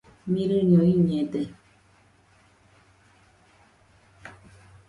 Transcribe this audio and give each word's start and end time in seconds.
Mirɨño 0.33 0.79
ɨnɨde. 0.93 1.41